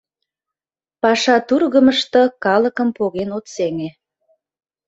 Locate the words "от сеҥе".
3.37-3.89